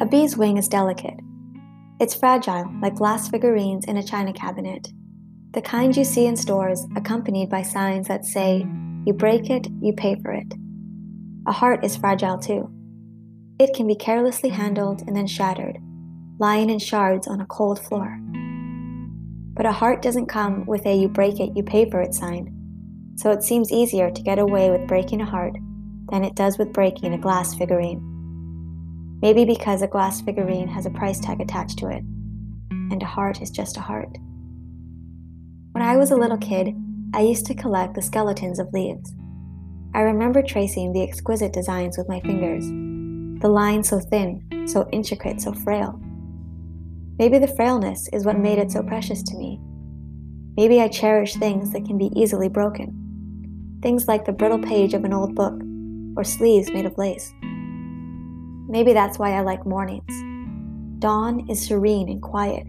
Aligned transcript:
A 0.00 0.06
bee's 0.06 0.34
wing 0.34 0.56
is 0.56 0.66
delicate. 0.66 1.20
It's 2.00 2.14
fragile, 2.14 2.72
like 2.80 2.94
glass 2.94 3.28
figurines 3.28 3.84
in 3.84 3.98
a 3.98 4.02
china 4.02 4.32
cabinet, 4.32 4.88
the 5.52 5.60
kind 5.60 5.94
you 5.94 6.04
see 6.04 6.24
in 6.24 6.38
stores 6.38 6.86
accompanied 6.96 7.50
by 7.50 7.60
signs 7.60 8.08
that 8.08 8.24
say, 8.24 8.66
You 9.04 9.12
break 9.12 9.50
it, 9.50 9.66
you 9.82 9.92
pay 9.92 10.16
for 10.22 10.32
it. 10.32 10.54
A 11.46 11.52
heart 11.52 11.84
is 11.84 11.98
fragile 11.98 12.38
too. 12.38 12.70
It 13.58 13.74
can 13.74 13.86
be 13.86 13.94
carelessly 13.94 14.48
handled 14.48 15.02
and 15.06 15.14
then 15.14 15.26
shattered, 15.26 15.76
lying 16.38 16.70
in 16.70 16.78
shards 16.78 17.28
on 17.28 17.42
a 17.42 17.46
cold 17.46 17.78
floor. 17.78 18.18
But 19.52 19.66
a 19.66 19.72
heart 19.72 20.00
doesn't 20.00 20.28
come 20.28 20.64
with 20.64 20.86
a 20.86 20.96
you 20.96 21.08
break 21.08 21.40
it, 21.40 21.54
you 21.54 21.62
pay 21.62 21.90
for 21.90 22.00
it 22.00 22.14
sign, 22.14 22.54
so 23.16 23.32
it 23.32 23.42
seems 23.42 23.70
easier 23.70 24.10
to 24.10 24.22
get 24.22 24.38
away 24.38 24.70
with 24.70 24.88
breaking 24.88 25.20
a 25.20 25.26
heart 25.26 25.58
than 26.10 26.24
it 26.24 26.36
does 26.36 26.56
with 26.56 26.72
breaking 26.72 27.12
a 27.12 27.18
glass 27.18 27.54
figurine. 27.54 28.19
Maybe 29.22 29.44
because 29.44 29.82
a 29.82 29.86
glass 29.86 30.22
figurine 30.22 30.68
has 30.68 30.86
a 30.86 30.90
price 30.90 31.20
tag 31.20 31.40
attached 31.40 31.78
to 31.80 31.88
it, 31.88 32.02
and 32.70 33.02
a 33.02 33.06
heart 33.06 33.42
is 33.42 33.50
just 33.50 33.76
a 33.76 33.80
heart. 33.80 34.16
When 35.72 35.82
I 35.82 35.96
was 35.96 36.10
a 36.10 36.16
little 36.16 36.38
kid, 36.38 36.74
I 37.12 37.20
used 37.20 37.44
to 37.46 37.54
collect 37.54 37.94
the 37.94 38.02
skeletons 38.02 38.58
of 38.58 38.72
leaves. 38.72 39.14
I 39.94 40.00
remember 40.00 40.42
tracing 40.42 40.92
the 40.92 41.02
exquisite 41.02 41.52
designs 41.52 41.98
with 41.98 42.08
my 42.08 42.20
fingers, 42.20 42.64
the 43.42 43.48
lines 43.48 43.88
so 43.88 44.00
thin, 44.00 44.66
so 44.66 44.88
intricate, 44.90 45.40
so 45.40 45.52
frail. 45.52 46.00
Maybe 47.18 47.38
the 47.38 47.54
frailness 47.56 48.08
is 48.12 48.24
what 48.24 48.38
made 48.38 48.58
it 48.58 48.70
so 48.72 48.82
precious 48.82 49.22
to 49.24 49.36
me. 49.36 49.60
Maybe 50.56 50.80
I 50.80 50.88
cherish 50.88 51.34
things 51.34 51.72
that 51.72 51.84
can 51.84 51.98
be 51.98 52.10
easily 52.16 52.48
broken. 52.48 53.78
Things 53.82 54.08
like 54.08 54.24
the 54.24 54.32
brittle 54.32 54.58
page 54.58 54.94
of 54.94 55.04
an 55.04 55.12
old 55.12 55.34
book 55.34 55.60
or 56.16 56.24
sleeves 56.24 56.72
made 56.72 56.86
of 56.86 56.96
lace. 56.96 57.32
Maybe 58.70 58.92
that's 58.92 59.18
why 59.18 59.32
I 59.32 59.40
like 59.40 59.66
mornings. 59.66 60.14
Dawn 61.00 61.44
is 61.50 61.66
serene 61.66 62.08
and 62.08 62.22
quiet, 62.22 62.68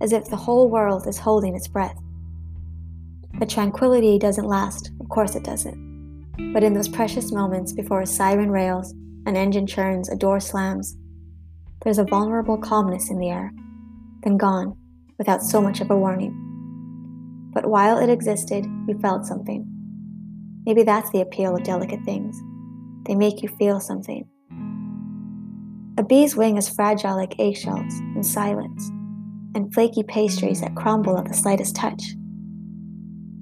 as 0.00 0.12
if 0.12 0.26
the 0.26 0.36
whole 0.36 0.70
world 0.70 1.08
is 1.08 1.18
holding 1.18 1.56
its 1.56 1.66
breath. 1.66 1.98
But 3.34 3.50
tranquility 3.50 4.16
doesn't 4.16 4.46
last, 4.46 4.92
of 5.00 5.08
course 5.08 5.34
it 5.34 5.42
doesn't. 5.42 6.52
But 6.52 6.62
in 6.62 6.74
those 6.74 6.86
precious 6.86 7.32
moments 7.32 7.72
before 7.72 8.00
a 8.00 8.06
siren 8.06 8.52
rails, 8.52 8.92
an 9.26 9.36
engine 9.36 9.66
churns, 9.66 10.08
a 10.08 10.14
door 10.14 10.38
slams, 10.38 10.96
there's 11.82 11.98
a 11.98 12.04
vulnerable 12.04 12.56
calmness 12.56 13.10
in 13.10 13.18
the 13.18 13.30
air, 13.30 13.50
then 14.22 14.36
gone, 14.36 14.76
without 15.18 15.42
so 15.42 15.60
much 15.60 15.80
of 15.80 15.90
a 15.90 15.98
warning. 15.98 17.50
But 17.52 17.68
while 17.68 17.98
it 17.98 18.08
existed, 18.08 18.66
you 18.86 18.96
felt 19.00 19.26
something. 19.26 19.66
Maybe 20.64 20.84
that's 20.84 21.10
the 21.10 21.22
appeal 21.22 21.56
of 21.56 21.64
delicate 21.64 22.04
things. 22.04 22.40
They 23.06 23.16
make 23.16 23.42
you 23.42 23.48
feel 23.58 23.80
something. 23.80 24.28
A 26.00 26.02
bee's 26.02 26.34
wing 26.34 26.56
is 26.56 26.66
fragile 26.66 27.14
like 27.14 27.38
eggshells 27.38 27.92
and 27.92 28.24
silence, 28.24 28.88
and 29.54 29.70
flaky 29.74 30.02
pastries 30.02 30.62
that 30.62 30.74
crumble 30.74 31.18
at 31.18 31.26
the 31.26 31.34
slightest 31.34 31.76
touch. 31.76 32.02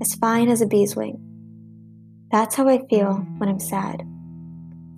As 0.00 0.16
fine 0.16 0.48
as 0.48 0.60
a 0.60 0.66
bee's 0.66 0.96
wing. 0.96 1.20
That's 2.32 2.56
how 2.56 2.68
I 2.68 2.84
feel 2.88 3.24
when 3.36 3.48
I'm 3.48 3.60
sad. 3.60 4.02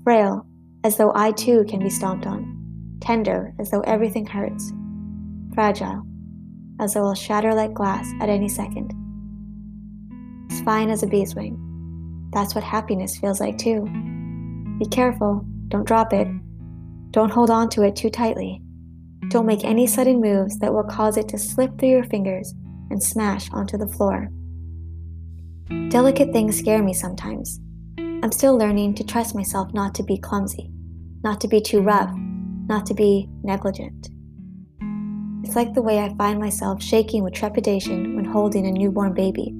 Frail, 0.04 0.46
as 0.84 0.96
though 0.96 1.12
I 1.14 1.32
too 1.32 1.66
can 1.68 1.80
be 1.80 1.90
stomped 1.90 2.24
on. 2.24 2.96
Tender, 3.02 3.52
as 3.58 3.70
though 3.70 3.82
everything 3.82 4.24
hurts. 4.24 4.72
Fragile, 5.52 6.02
as 6.80 6.94
though 6.94 7.04
I'll 7.04 7.14
shatter 7.14 7.52
like 7.52 7.74
glass 7.74 8.10
at 8.22 8.30
any 8.30 8.48
second. 8.48 8.90
As 10.50 10.62
fine 10.62 10.88
as 10.88 11.02
a 11.02 11.06
bee's 11.06 11.34
wing. 11.34 11.58
That's 12.32 12.54
what 12.54 12.64
happiness 12.64 13.18
feels 13.18 13.38
like 13.38 13.58
too. 13.58 13.84
Be 14.78 14.86
careful, 14.86 15.44
don't 15.68 15.86
drop 15.86 16.14
it. 16.14 16.26
Don't 17.10 17.30
hold 17.30 17.50
on 17.50 17.68
to 17.70 17.82
it 17.82 17.96
too 17.96 18.10
tightly. 18.10 18.60
Don't 19.28 19.46
make 19.46 19.64
any 19.64 19.86
sudden 19.86 20.20
moves 20.20 20.58
that 20.58 20.72
will 20.72 20.84
cause 20.84 21.16
it 21.16 21.28
to 21.28 21.38
slip 21.38 21.78
through 21.78 21.90
your 21.90 22.04
fingers 22.04 22.54
and 22.90 23.02
smash 23.02 23.50
onto 23.52 23.76
the 23.76 23.86
floor. 23.86 24.28
Delicate 25.88 26.32
things 26.32 26.58
scare 26.58 26.82
me 26.82 26.92
sometimes. 26.92 27.60
I'm 27.98 28.32
still 28.32 28.56
learning 28.56 28.94
to 28.96 29.04
trust 29.04 29.34
myself 29.34 29.72
not 29.72 29.94
to 29.96 30.02
be 30.02 30.18
clumsy, 30.18 30.70
not 31.22 31.40
to 31.40 31.48
be 31.48 31.60
too 31.60 31.80
rough, 31.80 32.10
not 32.68 32.86
to 32.86 32.94
be 32.94 33.28
negligent. 33.42 34.08
It's 35.42 35.56
like 35.56 35.74
the 35.74 35.82
way 35.82 36.00
I 36.00 36.14
find 36.16 36.38
myself 36.38 36.82
shaking 36.82 37.24
with 37.24 37.34
trepidation 37.34 38.14
when 38.14 38.24
holding 38.24 38.66
a 38.66 38.72
newborn 38.72 39.14
baby. 39.14 39.54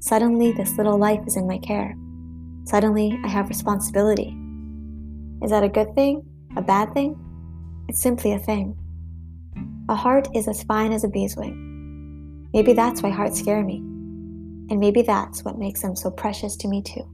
Suddenly, 0.00 0.52
this 0.52 0.76
little 0.76 0.98
life 0.98 1.20
is 1.26 1.36
in 1.36 1.46
my 1.46 1.58
care. 1.58 1.94
Suddenly, 2.64 3.18
I 3.24 3.28
have 3.28 3.48
responsibility. 3.48 4.36
Is 5.42 5.50
that 5.50 5.62
a 5.62 5.68
good 5.68 5.94
thing? 5.94 6.22
A 6.56 6.62
bad 6.62 6.94
thing? 6.94 7.18
It's 7.88 8.00
simply 8.00 8.32
a 8.32 8.38
thing. 8.38 8.76
A 9.88 9.94
heart 9.94 10.28
is 10.34 10.48
as 10.48 10.62
fine 10.62 10.92
as 10.92 11.04
a 11.04 11.08
bee's 11.08 11.36
wing. 11.36 12.48
Maybe 12.54 12.72
that's 12.72 13.02
why 13.02 13.10
hearts 13.10 13.38
scare 13.38 13.62
me. 13.62 13.76
And 14.68 14.80
maybe 14.80 15.02
that's 15.02 15.44
what 15.44 15.58
makes 15.58 15.82
them 15.82 15.94
so 15.94 16.10
precious 16.10 16.56
to 16.56 16.68
me, 16.68 16.82
too. 16.82 17.06